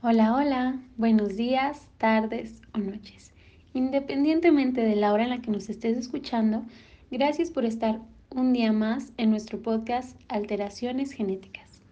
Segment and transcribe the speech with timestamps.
[0.00, 3.32] Hola, hola, buenos días, tardes o noches.
[3.74, 6.62] Independientemente de la hora en la que nos estés escuchando,
[7.10, 8.00] gracias por estar
[8.30, 11.82] un día más en nuestro podcast Alteraciones Genéticas.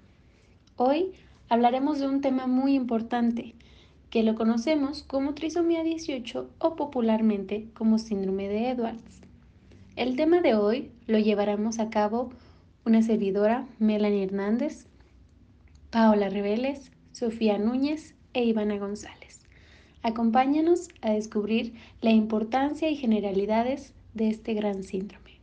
[0.77, 1.14] Hoy
[1.48, 3.56] hablaremos de un tema muy importante
[4.08, 9.20] que lo conocemos como trisomía 18 o popularmente como síndrome de Edwards.
[9.96, 12.30] El tema de hoy lo llevaremos a cabo
[12.84, 14.86] una servidora, Melanie Hernández,
[15.90, 19.41] Paola Reveles, Sofía Núñez e Ivana González.
[20.02, 25.41] Acompáñanos a descubrir la importancia y generalidades de este gran síndrome.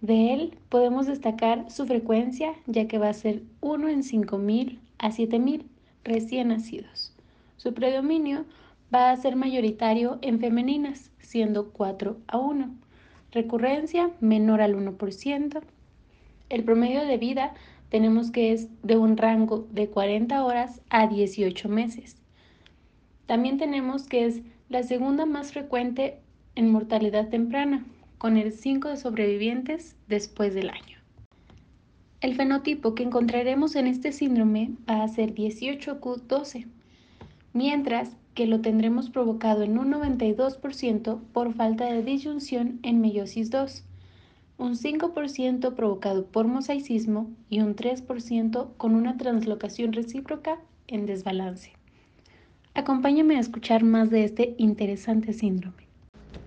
[0.00, 5.10] De él podemos destacar su frecuencia, ya que va a ser 1 en 5.000 a
[5.10, 5.64] 7.000
[6.04, 7.12] recién nacidos.
[7.56, 8.44] Su predominio
[8.94, 12.72] va a ser mayoritario en femeninas, siendo 4 a 1.
[13.32, 15.60] Recurrencia menor al 1%.
[16.50, 17.54] El promedio de vida
[17.92, 22.16] tenemos que es de un rango de 40 horas a 18 meses.
[23.26, 26.16] También tenemos que es la segunda más frecuente
[26.54, 27.84] en mortalidad temprana,
[28.16, 31.00] con el 5 de sobrevivientes después del año.
[32.22, 36.68] El fenotipo que encontraremos en este síndrome va a ser 18Q12,
[37.52, 43.84] mientras que lo tendremos provocado en un 92% por falta de disyunción en meiosis 2
[44.58, 51.72] un 5% provocado por mosaicismo y un 3% con una translocación recíproca en desbalance.
[52.74, 55.86] Acompáñame a escuchar más de este interesante síndrome.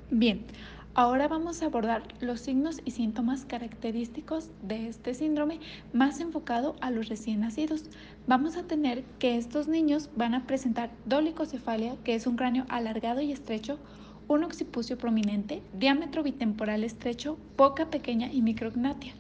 [0.10, 0.42] Bien,
[0.96, 5.60] ahora vamos a abordar los signos y síntomas característicos de este síndrome
[5.94, 7.84] más enfocado a los recién nacidos.
[8.28, 13.22] Vamos a tener que estos niños van a presentar dolicocefalia, que es un cráneo alargado
[13.22, 13.78] y estrecho,
[14.28, 19.14] un occipucio prominente, diámetro bitemporal estrecho, boca pequeña y micrognatia.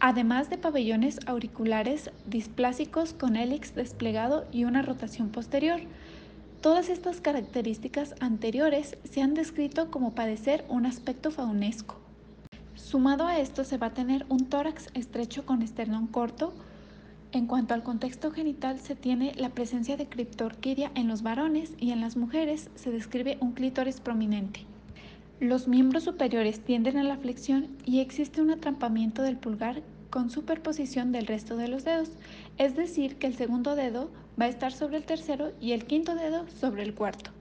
[0.00, 5.80] Además de pabellones auriculares displásicos con hélix desplegado y una rotación posterior.
[6.60, 11.96] Todas estas características anteriores se han descrito como padecer un aspecto faunesco.
[12.74, 16.52] Sumado a esto se va a tener un tórax estrecho con esternón corto,
[17.32, 21.90] en cuanto al contexto genital, se tiene la presencia de criptorquidia en los varones y
[21.90, 24.60] en las mujeres se describe un clítoris prominente.
[25.40, 31.12] Los miembros superiores tienden a la flexión y existe un atrampamiento del pulgar con superposición
[31.12, 32.10] del resto de los dedos,
[32.56, 34.10] es decir, que el segundo dedo
[34.40, 37.32] va a estar sobre el tercero y el quinto dedo sobre el cuarto.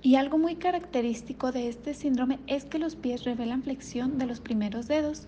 [0.00, 4.40] Y algo muy característico de este síndrome es que los pies revelan flexión de los
[4.40, 5.26] primeros dedos,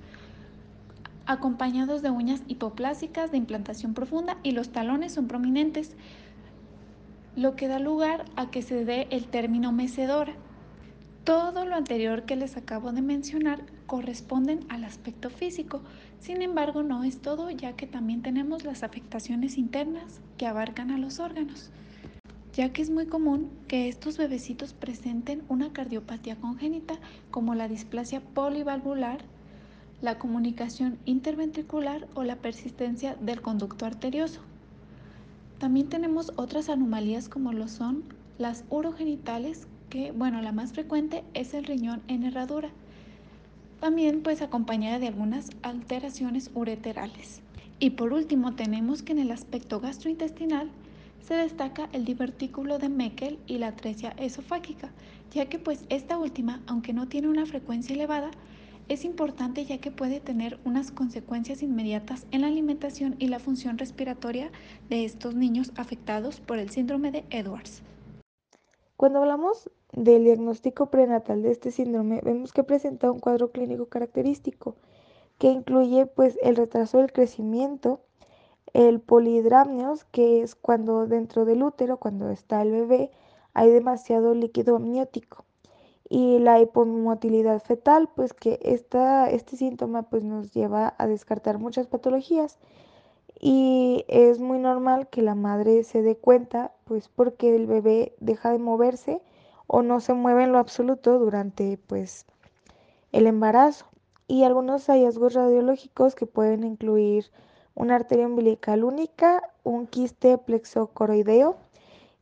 [1.31, 5.95] acompañados de uñas hipoplásicas de implantación profunda y los talones son prominentes,
[7.37, 10.33] lo que da lugar a que se dé el término mecedora.
[11.23, 15.83] Todo lo anterior que les acabo de mencionar corresponden al aspecto físico,
[16.19, 20.99] sin embargo no es todo ya que también tenemos las afectaciones internas que abarcan a
[20.99, 21.71] los órganos,
[22.55, 26.95] ya que es muy común que estos bebecitos presenten una cardiopatía congénita
[27.31, 29.21] como la displasia polivalvular,
[30.03, 34.41] la comunicación interventricular o la persistencia del conducto arterioso.
[35.59, 38.05] También tenemos otras anomalías como lo son
[38.39, 42.71] las urogenitales, que bueno, la más frecuente es el riñón en herradura.
[43.81, 47.43] También pues acompañada de algunas alteraciones ureterales.
[47.79, 50.71] Y por último tenemos que en el aspecto gastrointestinal
[51.27, 54.91] se destaca el divertículo de Meckel y la atresia esofágica,
[55.33, 58.31] ya que pues esta última, aunque no tiene una frecuencia elevada,
[58.91, 63.79] es importante ya que puede tener unas consecuencias inmediatas en la alimentación y la función
[63.79, 64.51] respiratoria
[64.89, 67.85] de estos niños afectados por el síndrome de Edwards.
[68.97, 74.75] Cuando hablamos del diagnóstico prenatal de este síndrome, vemos que presenta un cuadro clínico característico
[75.39, 78.01] que incluye pues el retraso del crecimiento,
[78.73, 83.13] el polihidramnios, que es cuando dentro del útero, cuando está el bebé,
[83.55, 85.45] hay demasiado líquido amniótico
[86.13, 91.87] y la hipomotilidad fetal, pues que esta, este síntoma pues nos lleva a descartar muchas
[91.87, 92.59] patologías.
[93.39, 98.51] Y es muy normal que la madre se dé cuenta pues porque el bebé deja
[98.51, 99.23] de moverse
[99.69, 102.27] o no se mueve en lo absoluto durante pues
[103.13, 103.87] el embarazo.
[104.27, 107.31] Y algunos hallazgos radiológicos que pueden incluir
[107.77, 111.57] una arteria umbilical única, un quiste plexocoroideo,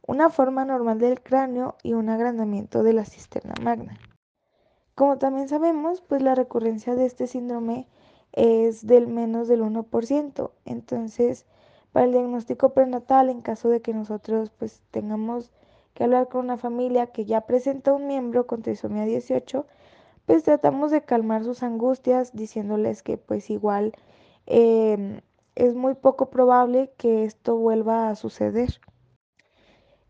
[0.08, 3.98] una forma normal del cráneo y un agrandamiento de la cisterna magna.
[4.94, 7.86] Como también sabemos, pues la recurrencia de este síndrome
[8.32, 10.50] es del menos del 1%.
[10.64, 11.44] Entonces,
[11.92, 15.52] para el diagnóstico prenatal, en caso de que nosotros pues tengamos
[15.92, 19.66] que hablar con una familia que ya presenta un miembro con trisomía 18,
[20.24, 23.92] pues tratamos de calmar sus angustias diciéndoles que pues igual
[24.46, 25.20] em,
[25.54, 28.80] es muy poco probable que esto vuelva a suceder.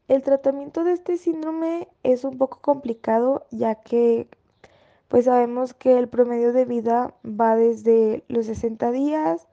[0.09, 4.27] El tratamiento de este síndrome es un poco complicado ya que
[5.09, 9.47] pues sabemos que el promedio de vida va desde los 60 días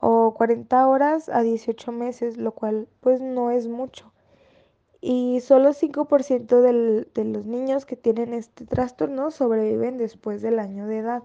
[0.00, 4.10] o 40 horas a 18 meses, lo cual pues no es mucho.
[5.02, 10.86] Y solo 5% del, de los niños que tienen este trastorno sobreviven después del año
[10.86, 11.22] de edad.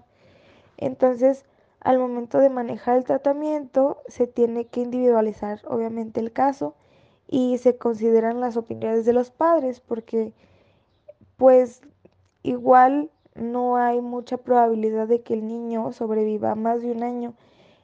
[0.76, 1.46] Entonces,
[1.80, 6.74] al momento de manejar el tratamiento, se tiene que individualizar obviamente el caso
[7.28, 10.32] y se consideran las opiniones de los padres porque
[11.36, 11.80] pues
[12.42, 17.34] igual no hay mucha probabilidad de que el niño sobreviva más de un año.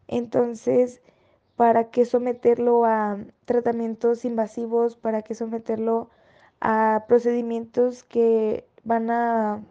[0.08, 1.02] Entonces,
[1.56, 4.96] ¿para qué someterlo a tratamientos invasivos?
[4.96, 6.10] ¿Para qué someterlo
[6.60, 9.62] a procedimientos que van a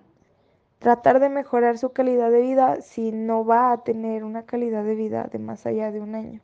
[0.80, 4.96] tratar de mejorar su calidad de vida si no va a tener una calidad de
[4.96, 6.42] vida de más allá de un año?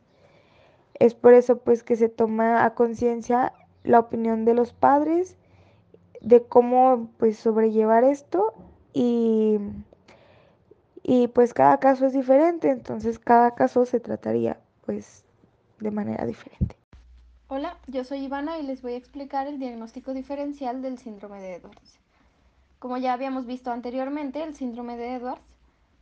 [1.00, 3.54] Es por eso pues que se toma a conciencia
[3.84, 5.38] la opinión de los padres
[6.22, 8.54] de cómo pues sobrellevar esto
[8.94, 9.60] y,
[11.04, 15.24] y pues cada caso es diferente, entonces cada caso se trataría pues
[15.80, 16.76] de manera diferente.
[17.48, 21.56] Hola, yo soy Ivana y les voy a explicar el diagnóstico diferencial del síndrome de
[21.56, 22.00] Edwards.
[22.80, 25.42] Como ya habíamos visto anteriormente, el síndrome de Edwards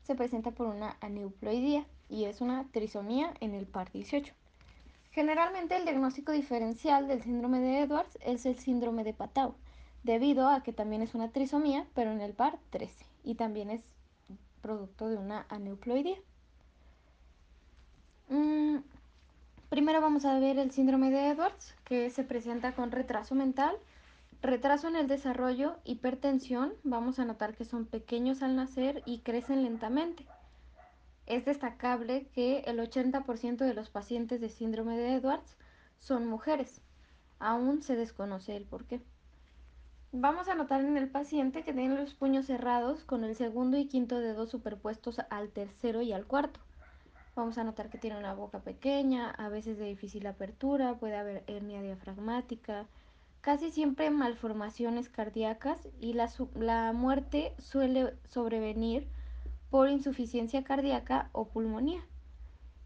[0.03, 4.33] se presenta por una aneuploidía y es una trisomía en el par 18.
[5.13, 9.53] Generalmente el diagnóstico diferencial del síndrome de Edwards es el síndrome de Patau,
[10.01, 13.81] debido a que también es una trisomía, pero en el par 13, y también es
[14.63, 16.17] producto de una aneuploidía.
[18.29, 18.77] Mm,
[19.69, 23.77] primero vamos a ver el síndrome de Edwards, que se presenta con retraso mental,
[24.41, 29.61] retraso en el desarrollo, hipertensión, vamos a notar que son pequeños al nacer y crecen
[29.61, 30.25] lentamente.
[31.25, 35.55] Es destacable que el 80% de los pacientes de síndrome de Edwards
[35.99, 36.81] son mujeres.
[37.39, 39.01] Aún se desconoce el por qué.
[40.11, 43.87] Vamos a notar en el paciente que tiene los puños cerrados con el segundo y
[43.87, 46.59] quinto dedo superpuestos al tercero y al cuarto.
[47.35, 51.43] Vamos a notar que tiene una boca pequeña, a veces de difícil apertura, puede haber
[51.47, 52.85] hernia diafragmática,
[53.41, 59.07] casi siempre malformaciones cardíacas y la, la muerte suele sobrevenir
[59.73, 62.05] por insuficiencia cardíaca o pulmonía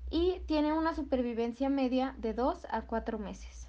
[0.10, 3.68] y tiene una supervivencia media de 2 a 4 meses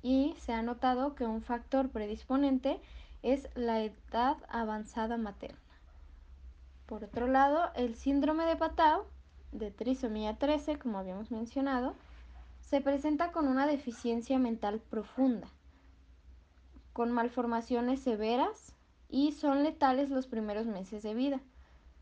[0.00, 2.80] y se ha notado que un factor predisponente
[3.24, 5.58] es la edad avanzada materna.
[6.86, 9.06] Por otro lado, el síndrome de Patau,
[9.50, 11.96] de trisomía 13, como habíamos mencionado,
[12.60, 15.48] se presenta con una deficiencia mental profunda,
[16.92, 18.72] con malformaciones severas
[19.08, 21.40] y son letales los primeros meses de vida.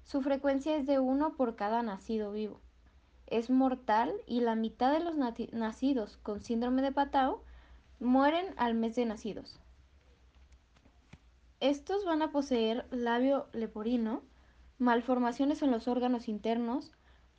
[0.05, 2.61] Su frecuencia es de uno por cada nacido vivo.
[3.27, 7.43] Es mortal y la mitad de los nacidos con síndrome de Patau
[8.01, 9.59] mueren al mes de nacidos.
[11.61, 14.23] Estos van a poseer labio leporino,
[14.79, 16.93] malformaciones en los órganos internos,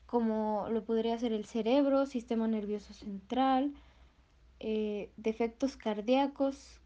[0.08, 3.76] como lo podría ser el cerebro, sistema nervioso central,
[4.60, 6.80] eh, defectos cardíacos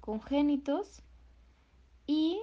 [0.00, 1.02] congénitos
[2.06, 2.40] y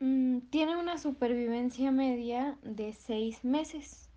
[0.00, 4.10] mm, tiene una supervivencia media de seis meses.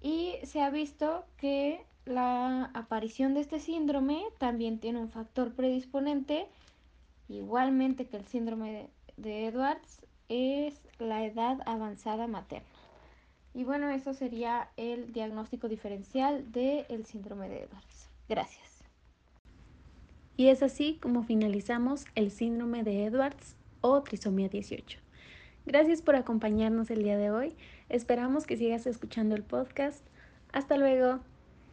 [0.00, 6.46] Y se ha visto que la aparición de este síndrome también tiene un factor predisponente,
[7.28, 12.66] igualmente que el síndrome de, Edwards, es la edad avanzada materna.
[13.52, 18.08] Y bueno, eso sería el diagnóstico diferencial del síndrome de Edwards.
[18.28, 18.84] Gracias.
[20.36, 24.98] Y es así como finalizamos el síndrome de Edwards o trisomía 18.
[25.66, 27.56] Gracias por acompañarnos el día de hoy.
[27.88, 30.04] Esperamos que sigas escuchando el podcast.
[30.52, 31.20] Hasta luego.